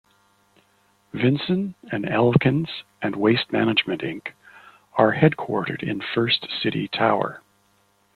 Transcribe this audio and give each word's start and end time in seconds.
Vinson 1.13 1.75
and 1.91 2.09
Elkins 2.09 2.69
and 3.03 3.15
Waste 3.15 3.51
Management, 3.51 4.01
Inc 4.01 4.29
are 4.93 5.13
headquartered 5.13 5.83
in 5.83 6.01
First 6.15 6.47
City 6.63 6.87
Tower. 6.87 7.43